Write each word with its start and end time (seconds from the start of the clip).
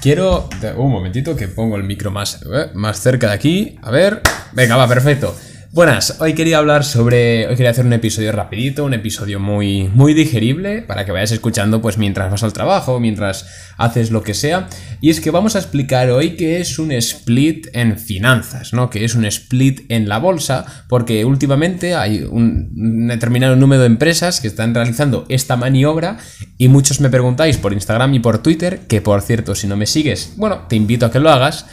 Quiero... 0.00 0.48
Un 0.76 0.90
momentito 0.90 1.36
que 1.36 1.48
pongo 1.48 1.76
el 1.76 1.84
micro 1.84 2.10
más, 2.10 2.42
eh, 2.42 2.70
más 2.74 3.00
cerca 3.00 3.28
de 3.28 3.34
aquí. 3.34 3.78
A 3.82 3.90
ver. 3.90 4.22
Venga, 4.52 4.76
va, 4.76 4.88
perfecto. 4.88 5.34
Buenas, 5.72 6.16
hoy 6.18 6.34
quería 6.34 6.58
hablar 6.58 6.82
sobre. 6.82 7.46
Hoy 7.46 7.54
quería 7.54 7.70
hacer 7.70 7.86
un 7.86 7.92
episodio 7.92 8.32
rapidito, 8.32 8.84
un 8.84 8.92
episodio 8.92 9.38
muy, 9.38 9.88
muy 9.94 10.14
digerible 10.14 10.82
para 10.82 11.04
que 11.04 11.12
vayas 11.12 11.30
escuchando 11.30 11.80
pues 11.80 11.96
mientras 11.96 12.28
vas 12.28 12.42
al 12.42 12.52
trabajo, 12.52 12.98
mientras 12.98 13.46
haces 13.76 14.10
lo 14.10 14.24
que 14.24 14.34
sea. 14.34 14.68
Y 15.00 15.10
es 15.10 15.20
que 15.20 15.30
vamos 15.30 15.54
a 15.54 15.60
explicar 15.60 16.10
hoy 16.10 16.34
qué 16.34 16.60
es 16.60 16.80
un 16.80 16.90
split 16.90 17.68
en 17.72 18.00
finanzas, 18.00 18.72
¿no? 18.72 18.90
Que 18.90 19.04
es 19.04 19.14
un 19.14 19.24
split 19.26 19.82
en 19.90 20.08
la 20.08 20.18
bolsa, 20.18 20.66
porque 20.88 21.24
últimamente 21.24 21.94
hay 21.94 22.24
un 22.28 23.06
determinado 23.06 23.54
número 23.54 23.82
de 23.82 23.86
empresas 23.86 24.40
que 24.40 24.48
están 24.48 24.74
realizando 24.74 25.24
esta 25.28 25.54
maniobra 25.54 26.18
y 26.58 26.66
muchos 26.66 27.00
me 27.00 27.10
preguntáis 27.10 27.58
por 27.58 27.72
Instagram 27.72 28.12
y 28.14 28.18
por 28.18 28.42
Twitter, 28.42 28.80
que 28.88 29.02
por 29.02 29.22
cierto, 29.22 29.54
si 29.54 29.68
no 29.68 29.76
me 29.76 29.86
sigues, 29.86 30.32
bueno, 30.36 30.62
te 30.68 30.74
invito 30.74 31.06
a 31.06 31.12
que 31.12 31.20
lo 31.20 31.30
hagas 31.30 31.64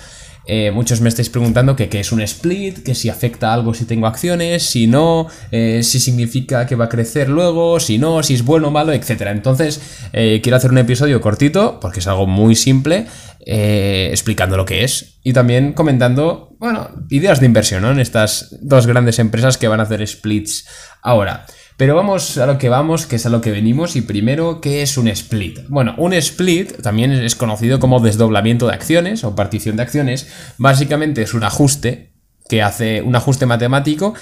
eh, 0.48 0.72
muchos 0.72 1.02
me 1.02 1.10
estáis 1.10 1.30
preguntando 1.30 1.76
que 1.76 1.90
qué 1.90 2.00
es 2.00 2.12
un 2.12 2.22
split, 2.22 2.80
que 2.84 2.96
si 2.96 3.10
afecta 3.10 3.54
algo 3.54 3.74
si 3.74 3.86
tengo 3.86 4.08
acciones, 4.08 4.64
si 4.64 4.88
no, 4.88 5.28
eh, 5.52 5.82
si 5.84 6.00
significa 6.00 6.66
que 6.66 6.76
va 6.76 6.86
a 6.86 6.90
crecer 6.90 7.30
luego, 7.30 7.80
si 7.80 7.98
no, 7.98 8.24
si 8.24 8.34
es 8.34 8.44
bueno 8.44 8.70
o 8.70 8.72
malo, 8.72 8.94
etc. 8.94 9.24
Entonces, 9.28 9.82
eh, 10.14 10.40
quiero 10.42 10.56
hacer 10.56 10.72
un 10.72 10.78
episodio 10.78 11.20
cortito, 11.20 11.80
porque 11.82 12.00
es 12.00 12.08
algo 12.08 12.28
muy 12.28 12.56
simple, 12.56 13.08
explicando 13.50 14.58
lo 14.58 14.66
que 14.66 14.84
es 14.84 15.20
y 15.24 15.32
también 15.32 15.72
comentando, 15.72 16.58
bueno, 16.60 16.90
ideas 17.10 17.40
de 17.40 17.46
inversión 17.46 17.86
en 17.86 18.00
estas 18.02 18.58
dos 18.62 18.88
grandes 18.88 19.20
empresas 19.20 19.58
que 19.58 19.70
van 19.70 19.80
a 19.80 19.84
hacer 19.84 20.06
splits 20.06 20.66
ahora. 21.02 21.46
Pero 21.78 21.96
vamos 21.96 22.40
a 22.40 22.48
lo 22.48 22.58
que 22.58 22.70
vamos, 22.70 23.06
que 23.06 23.18
es 23.18 23.26
a 23.28 23.30
lo 23.30 23.40
que 23.40 23.52
venimos. 23.52 23.96
Y 23.96 24.02
primero, 24.02 24.62
¿qué 24.62 24.82
es 24.82 24.98
un 24.98 25.08
split? 25.10 25.60
Bueno, 25.70 25.94
un 26.00 26.12
split 26.14 26.82
también 26.82 27.12
es 27.12 27.36
conocido 27.36 27.80
como 27.80 28.00
desdoblamiento 28.00 28.66
de 28.66 28.74
acciones 28.74 29.24
o 29.24 29.36
partición 29.36 29.78
de 29.78 29.84
acciones. 29.84 30.28
Básicamente 30.58 31.22
es 31.22 31.36
un 31.36 31.44
ajuste 31.44 32.14
que 32.50 32.64
hace 32.64 33.04
un 33.04 33.16
ajuste 33.16 33.46
matemático 33.46 34.16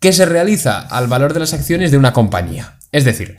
que 0.00 0.14
se 0.14 0.24
realiza 0.24 0.80
al 0.80 1.06
valor 1.06 1.34
de 1.34 1.40
las 1.40 1.52
acciones 1.52 1.90
de 1.90 1.98
una 1.98 2.14
compañía. 2.14 2.78
Es 2.90 3.04
decir, 3.04 3.36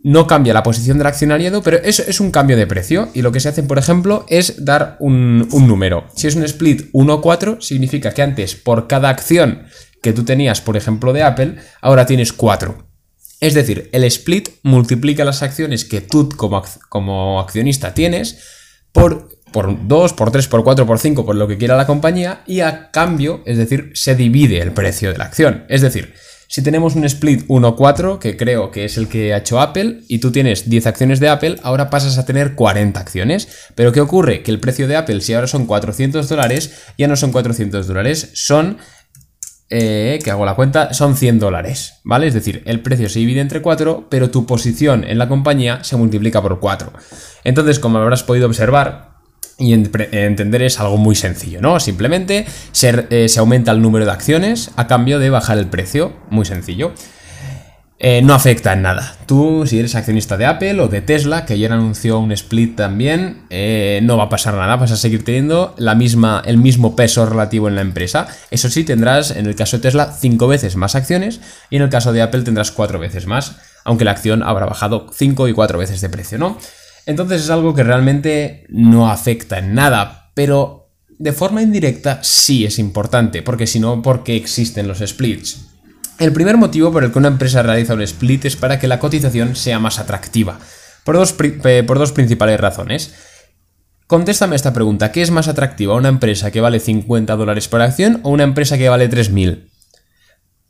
no 0.00 0.26
cambia 0.26 0.54
la 0.54 0.62
posición 0.62 0.96
del 0.96 1.06
accionariado, 1.06 1.62
pero 1.62 1.76
eso 1.78 2.02
es 2.06 2.20
un 2.20 2.30
cambio 2.30 2.56
de 2.56 2.66
precio. 2.66 3.10
Y 3.12 3.20
lo 3.20 3.32
que 3.32 3.40
se 3.40 3.50
hace, 3.50 3.62
por 3.64 3.76
ejemplo, 3.76 4.24
es 4.30 4.64
dar 4.64 4.96
un, 4.98 5.46
un 5.50 5.68
número. 5.68 6.06
Si 6.16 6.26
es 6.26 6.36
un 6.36 6.44
split 6.44 6.90
1-4, 6.92 7.60
significa 7.60 8.14
que 8.14 8.22
antes 8.22 8.54
por 8.54 8.86
cada 8.86 9.10
acción 9.10 9.64
que 10.02 10.14
tú 10.14 10.24
tenías, 10.24 10.62
por 10.62 10.78
ejemplo, 10.78 11.12
de 11.12 11.22
Apple, 11.22 11.56
ahora 11.82 12.06
tienes 12.06 12.32
4. 12.32 12.93
Es 13.40 13.54
decir, 13.54 13.90
el 13.92 14.04
split 14.04 14.48
multiplica 14.62 15.24
las 15.24 15.42
acciones 15.42 15.84
que 15.84 16.00
tú 16.00 16.28
como, 16.30 16.62
como 16.88 17.40
accionista 17.40 17.94
tienes 17.94 18.38
por, 18.92 19.28
por 19.52 19.86
2, 19.86 20.12
por 20.12 20.30
3, 20.30 20.48
por 20.48 20.64
4, 20.64 20.86
por 20.86 20.98
5, 20.98 21.26
por 21.26 21.36
lo 21.36 21.48
que 21.48 21.58
quiera 21.58 21.76
la 21.76 21.86
compañía 21.86 22.42
y 22.46 22.60
a 22.60 22.90
cambio, 22.90 23.42
es 23.44 23.58
decir, 23.58 23.90
se 23.94 24.14
divide 24.14 24.60
el 24.60 24.72
precio 24.72 25.12
de 25.12 25.18
la 25.18 25.24
acción. 25.24 25.64
Es 25.68 25.82
decir, 25.82 26.14
si 26.54 26.62
tenemos 26.62 26.94
un 26.94 27.04
split 27.04 27.46
1-4, 27.48 28.20
que 28.20 28.36
creo 28.36 28.70
que 28.70 28.84
es 28.84 28.96
el 28.96 29.08
que 29.08 29.34
ha 29.34 29.38
hecho 29.38 29.60
Apple, 29.60 30.02
y 30.06 30.18
tú 30.18 30.30
tienes 30.30 30.70
10 30.70 30.86
acciones 30.86 31.18
de 31.18 31.28
Apple, 31.28 31.56
ahora 31.62 31.90
pasas 31.90 32.16
a 32.18 32.26
tener 32.26 32.54
40 32.54 33.00
acciones. 33.00 33.48
Pero 33.74 33.90
¿qué 33.90 34.00
ocurre? 34.00 34.44
Que 34.44 34.52
el 34.52 34.60
precio 34.60 34.86
de 34.86 34.94
Apple, 34.94 35.20
si 35.20 35.34
ahora 35.34 35.48
son 35.48 35.66
400 35.66 36.28
dólares, 36.28 36.84
ya 36.96 37.08
no 37.08 37.16
son 37.16 37.32
400 37.32 37.86
dólares, 37.88 38.30
son 38.34 38.78
eh, 39.70 40.18
que 40.22 40.30
hago 40.30 40.44
la 40.44 40.54
cuenta, 40.54 40.92
son 40.92 41.16
100 41.16 41.38
dólares, 41.38 42.00
¿vale? 42.04 42.26
Es 42.26 42.34
decir, 42.34 42.62
el 42.66 42.80
precio 42.80 43.08
se 43.08 43.18
divide 43.18 43.40
entre 43.40 43.62
4, 43.62 44.08
pero 44.10 44.30
tu 44.30 44.46
posición 44.46 45.04
en 45.04 45.18
la 45.18 45.28
compañía 45.28 45.82
se 45.82 45.96
multiplica 45.96 46.42
por 46.42 46.60
4. 46.60 46.92
Entonces, 47.44 47.78
como 47.78 47.98
habrás 47.98 48.22
podido 48.22 48.46
observar, 48.46 49.14
y 49.58 49.72
entender 49.72 50.62
es 50.62 50.80
algo 50.80 50.96
muy 50.96 51.14
sencillo, 51.14 51.60
¿no? 51.60 51.78
Simplemente 51.78 52.44
eh, 52.82 53.28
se 53.28 53.38
aumenta 53.38 53.70
el 53.70 53.80
número 53.80 54.04
de 54.04 54.10
acciones 54.10 54.72
a 54.76 54.86
cambio 54.86 55.18
de 55.18 55.30
bajar 55.30 55.58
el 55.58 55.66
precio, 55.66 56.12
muy 56.28 56.44
sencillo. 56.44 56.92
Eh, 57.98 58.22
no 58.22 58.34
afecta 58.34 58.72
en 58.72 58.82
nada. 58.82 59.16
Tú, 59.26 59.64
si 59.66 59.78
eres 59.78 59.94
accionista 59.94 60.36
de 60.36 60.46
Apple 60.46 60.80
o 60.80 60.88
de 60.88 61.00
Tesla, 61.00 61.46
que 61.46 61.52
ayer 61.52 61.72
anunció 61.72 62.18
un 62.18 62.32
split 62.32 62.74
también, 62.76 63.44
eh, 63.50 64.00
no 64.02 64.16
va 64.16 64.24
a 64.24 64.28
pasar 64.28 64.54
nada, 64.54 64.76
vas 64.76 64.90
a 64.90 64.96
seguir 64.96 65.24
teniendo 65.24 65.74
la 65.78 65.94
misma, 65.94 66.42
el 66.44 66.58
mismo 66.58 66.96
peso 66.96 67.24
relativo 67.24 67.68
en 67.68 67.76
la 67.76 67.82
empresa. 67.82 68.26
Eso 68.50 68.68
sí, 68.68 68.82
tendrás, 68.82 69.30
en 69.30 69.46
el 69.46 69.54
caso 69.54 69.76
de 69.76 69.82
Tesla, 69.82 70.12
5 70.12 70.48
veces 70.48 70.74
más 70.74 70.96
acciones 70.96 71.40
y 71.70 71.76
en 71.76 71.82
el 71.82 71.88
caso 71.88 72.12
de 72.12 72.22
Apple 72.22 72.42
tendrás 72.42 72.72
4 72.72 72.98
veces 72.98 73.26
más, 73.26 73.56
aunque 73.84 74.04
la 74.04 74.10
acción 74.10 74.42
habrá 74.42 74.66
bajado 74.66 75.06
5 75.12 75.46
y 75.48 75.52
4 75.52 75.78
veces 75.78 76.00
de 76.00 76.08
precio, 76.08 76.36
¿no? 76.36 76.58
Entonces 77.06 77.42
es 77.42 77.50
algo 77.50 77.74
que 77.74 77.84
realmente 77.84 78.66
no 78.70 79.08
afecta 79.08 79.58
en 79.58 79.74
nada, 79.74 80.30
pero 80.34 80.90
de 81.18 81.32
forma 81.32 81.62
indirecta 81.62 82.18
sí 82.22 82.64
es 82.64 82.80
importante, 82.80 83.42
porque 83.42 83.68
si 83.68 83.78
no, 83.78 84.02
¿por 84.02 84.24
qué 84.24 84.34
existen 84.34 84.88
los 84.88 84.98
splits? 84.98 85.73
El 86.18 86.32
primer 86.32 86.56
motivo 86.56 86.92
por 86.92 87.02
el 87.02 87.12
que 87.12 87.18
una 87.18 87.28
empresa 87.28 87.62
realiza 87.62 87.94
un 87.94 88.02
split 88.02 88.44
es 88.44 88.56
para 88.56 88.78
que 88.78 88.86
la 88.86 89.00
cotización 89.00 89.56
sea 89.56 89.80
más 89.80 89.98
atractiva, 89.98 90.60
por 91.02 91.16
dos, 91.16 91.32
por 91.32 91.98
dos 91.98 92.12
principales 92.12 92.60
razones. 92.60 93.14
Contéstame 94.06 94.54
esta 94.54 94.72
pregunta, 94.72 95.10
¿qué 95.10 95.22
es 95.22 95.32
más 95.32 95.48
atractiva, 95.48 95.94
una 95.94 96.08
empresa 96.08 96.50
que 96.52 96.60
vale 96.60 96.78
50 96.78 97.34
dólares 97.34 97.66
por 97.68 97.82
acción 97.82 98.20
o 98.22 98.30
una 98.30 98.44
empresa 98.44 98.78
que 98.78 98.88
vale 98.88 99.10
3.000? 99.10 99.64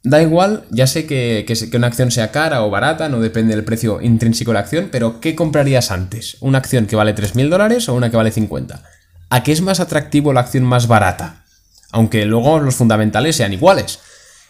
Da 0.03 0.23
igual, 0.23 0.65
ya 0.71 0.87
sé 0.87 1.07
que, 1.07 1.45
que, 1.47 1.77
una 1.77 1.89
acción 1.89 2.11
sea 2.11 2.31
cara 2.31 2.63
o 2.63 2.71
barata, 2.71 3.09
no 3.09 3.21
depende 3.21 3.55
del 3.55 3.65
precio 3.65 4.01
intrínseco 4.01 4.51
de 4.51 4.55
la 4.55 4.61
acción, 4.61 4.89
pero 4.91 5.21
¿qué 5.21 5.35
comprarías 5.35 5.91
antes? 5.91 6.39
¿Una 6.41 6.59
acción 6.59 6.87
que 6.87 6.97
vale 6.97 7.15
3.000 7.15 7.49
dólares 7.49 7.89
o 7.89 7.95
una 7.95 8.11
que 8.11 8.17
vale 8.17 8.31
50? 8.31 8.83
¿A 9.31 9.43
qué 9.43 9.53
es 9.53 9.61
más 9.61 9.81
atractivo 9.81 10.33
la 10.33 10.41
acción 10.41 10.65
más 10.65 10.87
barata? 10.87 11.45
Aunque 11.91 12.25
luego 12.25 12.61
los 12.61 12.77
fundamentales 12.77 13.37
sean 13.37 13.53
iguales 13.53 13.99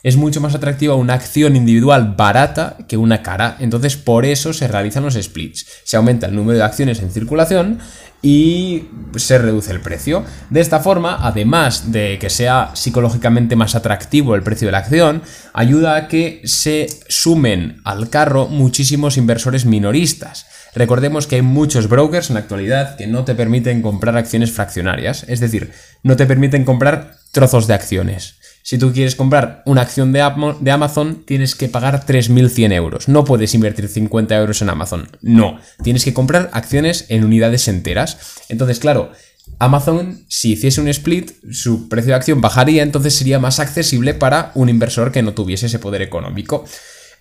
es 0.04 0.16
mucho 0.16 0.40
más 0.40 0.54
atractiva 0.54 0.94
una 0.94 1.14
acción 1.14 1.56
individual 1.56 2.14
barata 2.16 2.76
que 2.86 2.98
una 2.98 3.22
cara. 3.22 3.56
Entonces, 3.58 3.96
por 3.96 4.26
eso 4.26 4.52
se 4.52 4.68
realizan 4.68 5.02
los 5.02 5.14
splits. 5.14 5.66
Se 5.82 5.96
aumenta 5.96 6.26
el 6.26 6.36
número 6.36 6.58
de 6.58 6.64
acciones 6.64 7.00
en 7.00 7.10
circulación 7.10 7.80
y 8.20 8.84
se 9.16 9.38
reduce 9.38 9.70
el 9.70 9.80
precio. 9.80 10.24
De 10.50 10.60
esta 10.60 10.80
forma, 10.80 11.18
además 11.20 11.90
de 11.90 12.18
que 12.18 12.28
sea 12.28 12.70
psicológicamente 12.74 13.56
más 13.56 13.74
atractivo 13.74 14.34
el 14.34 14.42
precio 14.42 14.68
de 14.68 14.72
la 14.72 14.78
acción, 14.78 15.22
ayuda 15.54 15.96
a 15.96 16.08
que 16.08 16.42
se 16.44 16.86
sumen 17.08 17.80
al 17.84 18.10
carro 18.10 18.46
muchísimos 18.46 19.16
inversores 19.16 19.64
minoristas. 19.64 20.46
Recordemos 20.74 21.26
que 21.26 21.36
hay 21.36 21.42
muchos 21.42 21.88
brokers 21.88 22.28
en 22.28 22.34
la 22.34 22.40
actualidad 22.40 22.96
que 22.96 23.06
no 23.06 23.24
te 23.24 23.34
permiten 23.34 23.80
comprar 23.80 24.16
acciones 24.18 24.52
fraccionarias, 24.52 25.24
es 25.28 25.40
decir, 25.40 25.72
no 26.02 26.16
te 26.16 26.26
permiten 26.26 26.64
comprar 26.64 27.16
trozos 27.30 27.66
de 27.66 27.74
acciones. 27.74 28.36
Si 28.66 28.78
tú 28.78 28.94
quieres 28.94 29.14
comprar 29.14 29.62
una 29.66 29.82
acción 29.82 30.10
de, 30.14 30.22
Amazon, 30.22 31.22
tienes 31.26 31.54
que 31.54 31.68
pagar 31.68 32.06
3.100 32.06 32.72
euros. 32.72 33.08
No 33.08 33.26
puedes 33.26 33.54
invertir 33.54 33.88
50 33.88 34.34
euros 34.38 34.62
en 34.62 34.70
Amazon. 34.70 35.06
No, 35.20 35.58
tienes 35.82 36.02
que 36.02 36.14
comprar 36.14 36.48
acciones 36.54 37.04
en 37.10 37.26
unidades 37.26 37.68
enteras. 37.68 38.16
Entonces, 38.48 38.78
claro, 38.78 39.12
Amazon, 39.58 40.24
si 40.28 40.52
hiciese 40.52 40.80
un 40.80 40.88
split, 40.88 41.32
su 41.50 41.90
precio 41.90 42.12
de 42.12 42.14
acción 42.14 42.40
bajaría, 42.40 42.82
entonces 42.82 43.14
sería 43.14 43.38
más 43.38 43.60
accesible 43.60 44.14
para 44.14 44.50
un 44.54 44.70
inversor 44.70 45.12
que 45.12 45.22
no 45.22 45.34
tuviese 45.34 45.66
ese 45.66 45.78
poder 45.78 46.00
económico. 46.00 46.64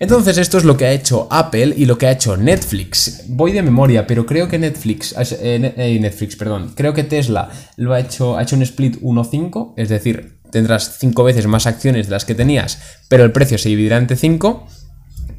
Entonces 0.00 0.38
esto 0.38 0.56
es 0.56 0.64
lo 0.64 0.78
que 0.78 0.86
ha 0.86 0.92
hecho 0.92 1.28
Apple 1.30 1.74
y 1.76 1.84
lo 1.84 1.98
que 1.98 2.06
ha 2.06 2.12
hecho 2.12 2.38
Netflix. 2.38 3.24
Voy 3.28 3.52
de 3.52 3.62
memoria, 3.62 4.06
pero 4.06 4.24
creo 4.24 4.48
que 4.48 4.58
Netflix, 4.58 5.14
eh, 5.18 5.98
Netflix, 6.00 6.36
perdón, 6.36 6.72
creo 6.74 6.94
que 6.94 7.04
Tesla 7.04 7.50
lo 7.76 7.92
ha 7.92 8.00
hecho, 8.00 8.38
ha 8.38 8.42
hecho 8.42 8.56
un 8.56 8.62
split 8.62 8.96
1.5, 9.02 9.74
es 9.76 9.90
decir, 9.90 10.33
tendrás 10.54 10.98
5 10.98 11.24
veces 11.24 11.48
más 11.48 11.66
acciones 11.66 12.06
de 12.06 12.12
las 12.12 12.24
que 12.24 12.36
tenías, 12.36 12.78
pero 13.08 13.24
el 13.24 13.32
precio 13.32 13.58
se 13.58 13.68
dividirá 13.68 13.98
entre 13.98 14.16
5. 14.16 14.66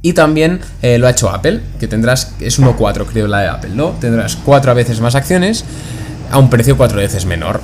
Y 0.02 0.12
también 0.14 0.60
eh, 0.82 1.00
lo 1.00 1.08
ha 1.08 1.12
hecho 1.12 1.30
Apple, 1.30 1.62
que 1.80 1.88
tendrás, 1.88 2.34
es 2.40 2.60
1,4 2.60 3.06
creo 3.08 3.28
la 3.28 3.40
de 3.40 3.48
Apple, 3.48 3.72
¿no? 3.74 3.92
Tendrás 4.02 4.36
4 4.36 4.76
veces 4.76 5.00
más 5.00 5.16
acciones 5.16 5.64
a 6.30 6.38
un 6.38 6.50
precio 6.50 6.76
4 6.76 6.98
veces 6.98 7.26
menor. 7.26 7.62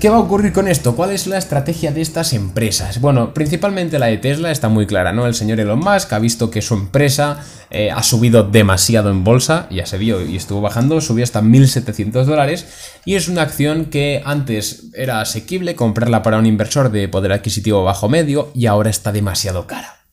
¿Qué 0.00 0.10
va 0.10 0.16
a 0.18 0.20
ocurrir 0.20 0.52
con 0.52 0.68
esto? 0.68 0.94
¿Cuál 0.94 1.10
es 1.10 1.26
la 1.26 1.38
estrategia 1.38 1.90
de 1.90 2.00
estas 2.02 2.32
empresas? 2.32 3.00
Bueno, 3.00 3.34
principalmente 3.34 3.98
la 3.98 4.06
de 4.06 4.18
Tesla 4.18 4.52
está 4.52 4.68
muy 4.68 4.86
clara, 4.86 5.12
¿no? 5.12 5.26
El 5.26 5.34
señor 5.34 5.58
Elon 5.58 5.80
Musk 5.80 6.12
ha 6.12 6.20
visto 6.20 6.52
que 6.52 6.62
su 6.62 6.74
empresa 6.74 7.44
eh, 7.70 7.90
ha 7.90 8.04
subido 8.04 8.44
demasiado 8.44 9.10
en 9.10 9.24
bolsa, 9.24 9.66
ya 9.72 9.86
se 9.86 9.98
vio 9.98 10.24
y 10.24 10.36
estuvo 10.36 10.60
bajando, 10.60 11.00
subió 11.00 11.24
hasta 11.24 11.42
1.700 11.42 12.26
dólares 12.26 12.66
y 13.04 13.16
es 13.16 13.26
una 13.26 13.42
acción 13.42 13.86
que 13.86 14.22
antes 14.24 14.84
era 14.94 15.20
asequible 15.20 15.74
comprarla 15.74 16.22
para 16.22 16.38
un 16.38 16.46
inversor 16.46 16.92
de 16.92 17.08
poder 17.08 17.32
adquisitivo 17.32 17.82
bajo 17.82 18.08
medio 18.08 18.52
y 18.54 18.66
ahora 18.66 18.90
está 18.90 19.10
demasiado 19.10 19.66
cara. 19.66 20.04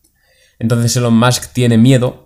Entonces 0.57 0.97
Elon 0.97 1.15
Musk 1.15 1.53
tiene 1.53 1.77
miedo 1.77 2.24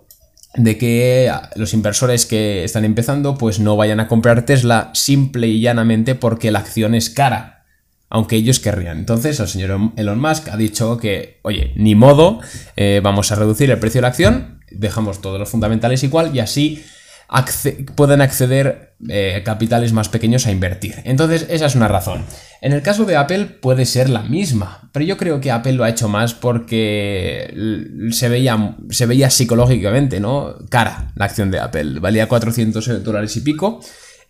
de 0.54 0.78
que 0.78 1.32
los 1.54 1.74
inversores 1.74 2.26
que 2.26 2.64
están 2.64 2.84
empezando 2.84 3.36
pues 3.36 3.60
no 3.60 3.76
vayan 3.76 4.00
a 4.00 4.08
comprar 4.08 4.44
Tesla 4.44 4.90
simple 4.94 5.46
y 5.46 5.60
llanamente 5.60 6.14
porque 6.14 6.50
la 6.50 6.58
acción 6.58 6.94
es 6.94 7.10
cara, 7.10 7.64
aunque 8.08 8.36
ellos 8.36 8.58
querrían. 8.58 8.98
Entonces 8.98 9.38
el 9.38 9.48
señor 9.48 9.92
Elon 9.96 10.20
Musk 10.20 10.48
ha 10.48 10.56
dicho 10.56 10.98
que, 10.98 11.38
oye, 11.42 11.72
ni 11.76 11.94
modo, 11.94 12.40
eh, 12.76 13.00
vamos 13.02 13.30
a 13.30 13.36
reducir 13.36 13.70
el 13.70 13.78
precio 13.78 13.98
de 13.98 14.02
la 14.02 14.08
acción, 14.08 14.60
dejamos 14.70 15.20
todos 15.20 15.38
los 15.38 15.48
fundamentales 15.48 16.02
igual 16.02 16.34
y 16.34 16.40
así 16.40 16.84
pueden 17.94 18.20
acceder 18.20 18.89
eh, 19.08 19.42
capitales 19.44 19.92
más 19.92 20.08
pequeños 20.08 20.46
a 20.46 20.52
invertir. 20.52 20.96
Entonces, 21.04 21.46
esa 21.48 21.66
es 21.66 21.74
una 21.74 21.88
razón. 21.88 22.24
En 22.60 22.72
el 22.72 22.82
caso 22.82 23.06
de 23.06 23.16
Apple 23.16 23.46
puede 23.46 23.86
ser 23.86 24.10
la 24.10 24.22
misma, 24.22 24.90
pero 24.92 25.06
yo 25.06 25.16
creo 25.16 25.40
que 25.40 25.50
Apple 25.50 25.72
lo 25.72 25.84
ha 25.84 25.88
hecho 25.88 26.08
más 26.08 26.34
porque 26.34 27.54
se 28.10 28.28
veía, 28.28 28.76
se 28.90 29.06
veía 29.06 29.30
psicológicamente, 29.30 30.20
¿no? 30.20 30.54
Cara 30.68 31.12
la 31.14 31.24
acción 31.24 31.50
de 31.50 31.60
Apple. 31.60 32.00
Valía 32.00 32.28
400 32.28 33.02
dólares 33.02 33.36
y 33.36 33.40
pico. 33.40 33.80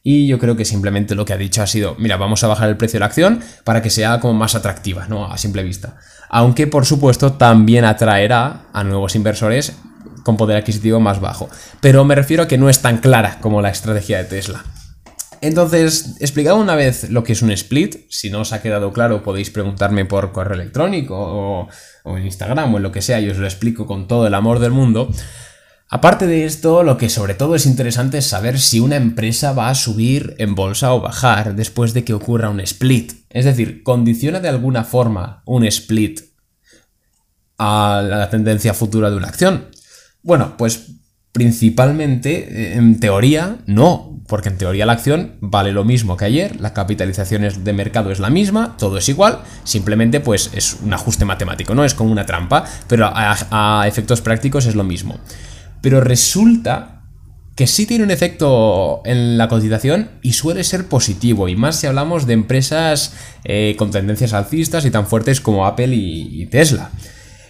Y 0.03 0.27
yo 0.27 0.39
creo 0.39 0.57
que 0.57 0.65
simplemente 0.65 1.15
lo 1.15 1.25
que 1.25 1.35
ha 1.35 1.37
dicho 1.37 1.63
ha 1.63 1.67
sido, 1.67 1.95
mira, 1.99 2.17
vamos 2.17 2.43
a 2.43 2.47
bajar 2.47 2.71
el 2.71 2.77
precio 2.77 2.97
de 2.97 3.01
la 3.01 3.07
acción 3.07 3.41
para 3.65 3.83
que 3.83 3.91
sea 3.91 4.19
como 4.21 4.33
más 4.35 4.55
atractiva, 4.55 5.07
¿no? 5.09 5.31
A 5.31 5.37
simple 5.37 5.63
vista. 5.63 5.97
Aunque, 6.31 6.67
por 6.67 6.87
supuesto, 6.87 7.33
también 7.33 7.85
atraerá 7.85 8.67
a 8.73 8.85
nuevos 8.85 9.15
inversores 9.15 9.75
con 10.25 10.37
poder 10.37 10.59
adquisitivo 10.59 11.01
más 11.01 11.21
bajo. 11.21 11.49
Pero 11.81 12.05
me 12.05 12.15
refiero 12.15 12.45
a 12.45 12.49
que 12.49 12.59
no 12.59 12.69
es 12.69 12.81
tan 12.81 12.99
clara 12.99 13.39
como 13.41 13.63
la 13.63 13.71
estrategia 13.71 14.19
de 14.19 14.25
Tesla. 14.25 14.65
Entonces, 15.43 16.17
explicado 16.21 16.59
una 16.59 16.75
vez 16.75 17.09
lo 17.09 17.25
que 17.25 17.33
es 17.33 17.41
un 17.41 17.51
split, 17.51 17.97
si 18.11 18.29
no 18.29 18.41
os 18.41 18.53
ha 18.53 18.61
quedado 18.61 18.93
claro 18.93 19.23
podéis 19.23 19.51
preguntarme 19.51 20.05
por 20.05 20.33
correo 20.33 20.55
electrónico 20.55 21.17
o, 21.17 21.69
en 22.17 22.27
Instagram 22.27 22.75
o 22.75 22.77
en 22.77 22.83
lo 22.83 22.93
que 22.93 23.01
sea 23.01 23.21
y 23.21 23.31
os 23.31 23.39
lo 23.39 23.47
explico 23.47 23.87
con 23.87 24.07
todo 24.07 24.27
el 24.27 24.35
amor 24.35 24.59
del 24.59 24.73
mundo. 24.73 25.11
Aparte 25.89 26.27
de 26.27 26.45
esto, 26.45 26.83
lo 26.83 26.99
que 26.99 27.09
sobre 27.09 27.35
todo 27.35 27.55
es 27.55 27.67
interesante 27.67 28.19
es 28.19 28.27
saber 28.27 28.61
si 28.61 28.81
una 28.81 28.97
empresa 28.97 29.53
va 29.53 29.71
a 29.71 29.75
subir 29.75 30.37
en 30.39 30.55
bolsa 30.55 30.93
o 30.93 31.01
bajar 31.01 31.57
después 31.57 31.95
de 31.95 32.05
que 32.05 32.15
ocurra 32.15 32.51
un 32.51 32.61
split. 32.61 33.13
Es 33.31 33.45
decir, 33.45 33.83
condiciona 33.83 34.41
de 34.41 34.49
alguna 34.51 34.85
forma 34.85 35.43
un 35.47 35.65
split 35.65 36.21
a 37.59 38.03
la 38.07 38.31
tendencia 38.31 38.73
futura 38.75 39.11
de 39.11 39.17
una 39.17 39.29
acción. 39.29 39.69
Bueno, 40.23 40.57
pues 40.57 41.01
principalmente, 41.33 42.77
en 42.77 42.99
teoría, 42.99 43.59
no, 43.67 44.21
porque 44.27 44.49
en 44.49 44.59
teoría 44.59 44.87
la 44.87 44.93
acción 44.93 45.37
vale 45.41 45.73
lo 45.73 45.85
mismo 45.85 46.17
que 46.17 46.25
ayer, 46.25 46.61
la 46.61 46.73
capitalización 46.73 47.47
de 47.65 47.73
mercado 47.73 48.11
es 48.11 48.21
la 48.21 48.31
misma, 48.31 48.77
todo 48.79 48.99
es 48.99 49.09
igual, 49.09 49.41
simplemente 49.65 50.21
pues 50.21 50.51
es 50.55 50.79
un 50.83 50.93
ajuste 50.93 51.25
matemático, 51.25 51.75
no 51.75 51.85
es 51.85 51.95
como 51.95 52.11
una 52.13 52.27
trampa, 52.27 52.65
pero 52.89 53.11
a, 53.13 53.85
efectos 53.87 54.21
prácticos 54.21 54.67
es 54.67 54.75
lo 54.75 54.85
mismo. 54.85 55.19
Pero 55.81 56.01
resulta 56.01 57.03
que 57.55 57.67
sí 57.67 57.87
tiene 57.87 58.05
un 58.05 58.11
efecto 58.11 59.03
en 59.05 59.37
la 59.37 59.49
cotización 59.49 60.11
y 60.23 60.33
suele 60.33 60.65
ser 60.65 60.87
positivo, 60.87 61.49
y 61.49 61.57
más 61.57 61.77
si 61.77 61.87
hablamos 61.87 62.27
de 62.27 62.35
empresas 62.35 63.15
eh, 63.45 63.75
con 63.79 63.91
tendencias 63.91 64.33
alcistas 64.33 64.85
y 64.85 64.91
tan 64.91 65.07
fuertes 65.07 65.41
como 65.41 65.67
Apple 65.67 65.95
y 65.95 66.47
Tesla. 66.47 66.91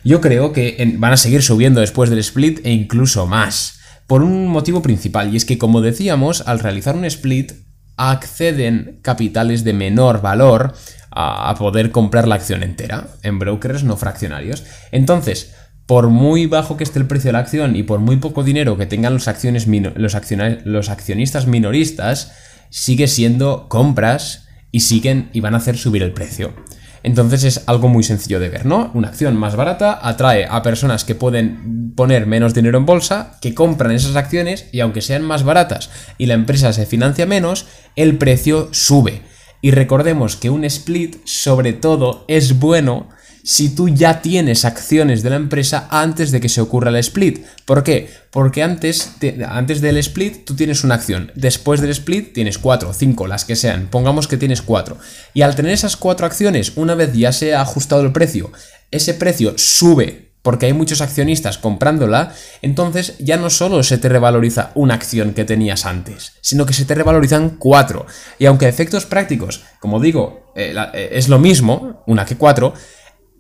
Yo 0.05 0.21
creo 0.21 0.53
que 0.53 0.95
van 0.99 1.13
a 1.13 1.17
seguir 1.17 1.43
subiendo 1.43 1.81
después 1.81 2.11
del 2.11 2.19
split 2.19 2.61
e 2.65 2.71
incluso 2.71 3.27
más. 3.27 3.81
Por 4.07 4.23
un 4.23 4.49
motivo 4.49 4.83
principal, 4.83 5.33
y 5.33 5.37
es 5.37 5.45
que 5.45 5.59
como 5.59 5.81
decíamos, 5.81 6.43
al 6.47 6.59
realizar 6.59 6.97
un 6.97 7.05
split 7.05 7.53
acceden 7.97 8.99
capitales 9.03 9.63
de 9.63 9.75
menor 9.75 10.23
valor 10.23 10.75
a, 11.11 11.55
poder 11.59 11.91
comprar 11.91 12.27
la 12.27 12.37
acción 12.37 12.63
entera 12.63 13.09
en 13.23 13.39
brokers 13.39 13.85
no 13.85 13.97
fraccionarios. 13.97 14.65
Entonces, 14.91 15.55
por 15.87 16.09
muy 16.09 16.47
bajo 16.47 16.77
que 16.77 16.85
esté 16.85 16.99
el 16.99 17.07
precio 17.07 17.29
de 17.29 17.33
la 17.33 17.41
acción 17.41 17.77
y 17.77 17.83
por 17.83 18.01
muy 18.01 18.17
poco 18.17 18.43
dinero 18.43 18.79
que 18.79 18.87
tengan 18.87 19.13
los, 19.13 19.29
acciones 19.29 19.67
los, 19.67 20.17
los 20.65 20.89
accionistas 20.89 21.47
minoristas, 21.47 22.33
sigue 22.71 23.07
siendo 23.07 23.69
compras 23.69 24.47
y 24.73 24.81
siguen 24.81 25.31
y 25.33 25.41
van 25.41 25.55
a 25.55 25.59
hacer 25.59 25.77
subir 25.77 26.03
el 26.03 26.13
precio. 26.13 26.55
Entonces 27.03 27.45
es 27.45 27.63
algo 27.67 27.89
muy 27.89 28.03
sencillo 28.03 28.41
de 28.41 28.49
ver, 28.49 28.67
¿no? 28.67 28.91
Una 28.95 29.09
acción 29.09 29.37
más 29.37 29.57
barata 29.57 29.99
atrae 30.03 30.47
a 30.49 30.63
personas 30.63 31.05
que 31.05 31.15
pueden 31.15 31.93
poner 31.97 32.27
menos 32.27 32.55
dinero 32.55 32.79
en 32.79 32.87
bolsa, 32.87 33.39
que 33.41 33.55
compran 33.55 33.93
esas 33.93 34.17
acciones 34.17 34.67
y 34.73 34.81
aunque 34.81 35.01
sean 35.01 35.23
más 35.23 35.43
baratas 35.43 35.91
y 36.19 36.27
la 36.27 36.35
empresa 36.35 36.73
se 36.73 36.87
financia 36.87 37.27
menos, 37.27 37.67
el 37.97 38.19
precio 38.19 38.69
sube. 38.73 39.23
Y 39.63 39.73
recordemos 39.73 40.37
que 40.37 40.51
un 40.51 40.65
split 40.65 41.17
sobre 41.25 41.73
todo 41.73 42.25
es 42.29 42.59
bueno 42.59 43.09
si 43.43 43.75
tú 43.75 43.89
ya 43.89 44.23
tienes 44.23 44.65
acciones 44.65 45.23
de 45.23 45.31
la 45.31 45.37
empresa 45.37 45.89
antes 45.91 46.31
de 46.31 46.41
que 46.41 46.49
se 46.49 46.61
ocurra 46.61 46.91
el 46.91 46.97
split. 46.97 47.45
¿Por 47.65 47.83
qué? 47.83 48.11
Porque 48.31 48.63
antes, 48.63 49.13
antes 49.49 49.81
del 49.81 49.97
split 49.99 50.45
tú 50.45 50.55
tienes 50.55 50.85
una 50.85 50.95
acción, 50.95 51.33
después 51.35 51.81
del 51.81 51.91
split 51.91 52.33
tienes 52.33 52.59
cuatro, 52.59 52.93
cinco, 52.93 53.27
las 53.27 53.45
que 53.45 53.57
sean, 53.57 53.89
pongamos 53.91 54.29
que 54.29 54.37
tienes 54.37 54.63
cuatro. 54.63 54.99
Y 55.35 55.43
al 55.43 55.55
tener 55.55 55.73
esas 55.73 55.97
cuatro 55.97 56.27
acciones, 56.27 56.73
una 56.77 56.95
vez 56.95 57.13
ya 57.13 57.33
se 57.33 57.55
ha 57.55 57.63
ajustado 57.63 58.03
el 58.03 58.13
precio, 58.13 58.53
ese 58.91 59.15
precio 59.15 59.55
sube 59.57 60.31
porque 60.43 60.67
hay 60.67 60.73
muchos 60.73 61.01
accionistas 61.01 61.59
comprándola, 61.59 62.33
entonces 62.63 63.17
ya 63.19 63.37
no 63.37 63.51
solo 63.51 63.83
se 63.83 63.99
te 63.99 64.09
revaloriza 64.09 64.71
una 64.75 64.95
acción 64.95 65.35
que 65.35 65.45
tenías 65.45 65.85
antes, 65.85 66.33
sino 66.41 66.65
que 66.65 66.73
se 66.73 66.85
te 66.85 66.95
revalorizan 66.95 67.57
cuatro. 67.59 68.07
Y 68.39 68.47
aunque 68.47 68.69
efectos 68.69 69.05
prácticos, 69.05 69.63
como 69.81 70.01
digo, 70.01 70.53
eh, 70.57 70.75
eh, 70.95 71.11
es 71.13 71.29
lo 71.29 71.39
mismo, 71.39 72.03
una 72.07 72.25
que 72.25 72.37
cuatro, 72.37 72.73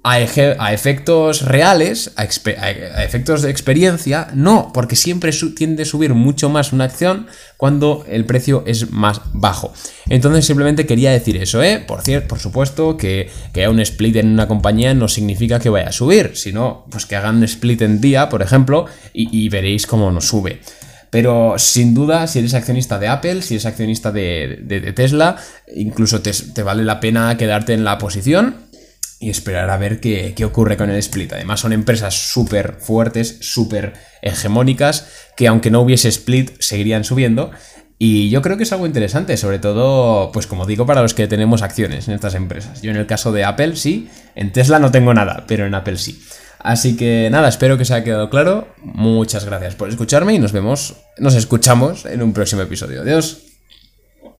a, 0.03 0.21
efectos 0.73 1.43
reales, 1.43 2.13
a, 2.17 2.25
efectos 2.25 3.43
de 3.43 3.51
experiencia, 3.51 4.29
no, 4.35 4.71
porque 4.73 4.97
siempre 4.97 5.31
tiende 5.55 5.83
a 5.83 5.87
subir 5.87 6.15
mucho 6.15 6.49
más 6.49 6.73
una 6.73 6.85
acción 6.85 7.27
cuando 7.59 8.05
el 8.09 8.25
precio 8.25 8.65
es 8.67 8.91
más 8.91 9.21
bajo. 9.33 9.73
Entonces 10.09 10.47
simplemente 10.47 10.87
quería 10.87 11.11
decir 11.11 11.37
eso, 11.37 11.63
¿eh? 11.63 11.85
Por 11.87 12.01
cierto, 12.01 12.29
por 12.29 12.39
supuesto 12.39 12.97
que, 12.97 13.29
que 13.53 13.61
haya 13.61 13.71
un 13.71 13.81
split 13.81 14.17
en 14.17 14.29
una 14.29 14.49
compañía 14.49 14.95
no 14.95 15.07
significa 15.07 15.61
que 15.61 15.69
vaya 15.69 15.89
a 15.89 15.93
subir, 15.93 16.33
sino 16.35 16.87
pues 16.91 17.05
que 17.05 17.17
hagan 17.17 17.37
un 17.37 17.45
split 17.45 17.83
en 17.83 18.01
día, 18.01 18.31
por 18.31 18.41
ejemplo, 18.41 18.87
y, 19.13 19.49
veréis 19.51 19.87
cómo 19.87 20.11
no 20.11 20.21
sube. 20.21 20.61
Pero 21.11 21.57
sin 21.59 21.93
duda, 21.93 22.27
si 22.29 22.39
eres 22.39 22.55
accionista 22.55 22.99
de 22.99 23.09
Apple, 23.09 23.43
si 23.43 23.55
eres 23.55 23.67
accionista 23.67 24.13
de, 24.13 24.93
Tesla, 24.95 25.37
incluso 25.75 26.23
te 26.23 26.63
vale 26.63 26.85
la 26.85 27.01
pena 27.01 27.37
quedarte 27.37 27.75
en 27.75 27.83
la 27.83 27.99
posición 27.99 28.70
y 29.21 29.29
esperar 29.29 29.69
a 29.69 29.77
ver 29.77 30.01
qué, 30.01 30.35
ocurre 30.45 30.79
con 30.79 30.89
el 30.91 30.97
split. 30.97 31.35
Además 31.35 31.61
son 31.61 31.75
empresas 31.75 32.15
súper 32.15 32.79
fuertes, 32.81 33.37
súper 33.43 33.93
hegemónicas, 34.23 35.07
que 35.37 35.47
aunque 35.47 35.71
no 35.71 35.83
hubiese 35.83 36.09
split 36.09 36.53
seguirían 36.59 37.05
subiendo. 37.05 37.51
Y 37.99 38.31
yo 38.31 38.41
creo 38.41 38.57
que 38.57 38.63
es 38.63 38.73
algo 38.73 38.87
interesante, 38.87 39.37
sobre 39.37 39.59
todo, 39.59 40.33
pues 40.33 40.47
como 40.47 40.65
digo, 40.65 40.87
para 40.87 41.03
los 41.03 41.13
que 41.13 41.29
tenemos 41.29 41.61
acciones 41.61 42.09
en 42.09 42.15
estas 42.15 42.35
empresas. 42.35 42.81
Yo 42.81 42.91
en 42.91 42.97
el 42.97 43.07
caso 43.07 43.31
de 43.31 43.45
Apple 43.45 43.77
sí, 43.77 44.09
en 44.35 44.53
Tesla 44.53 44.79
no 44.79 44.91
tengo 44.91 45.13
nada, 45.13 45.45
pero 45.47 45.67
en 45.67 45.75
Apple 45.75 45.99
sí. 45.99 46.19
Así 46.59 46.97
que 46.97 47.29
nada, 47.31 47.49
espero 47.49 47.77
que 47.77 47.85
se 47.85 47.93
haya 47.93 48.05
quedado 48.05 48.31
claro. 48.31 48.69
Muchas 48.79 49.45
gracias 49.45 49.75
por 49.75 49.91
escucharme 49.91 50.33
y 50.33 50.39
nos 50.39 50.53
vemos, 50.53 50.95
nos 51.19 51.35
escuchamos 51.35 52.07
en 52.07 52.23
un 52.23 52.33
próximo 52.33 52.63
episodio. 52.63 53.03
Adiós. 53.03 53.50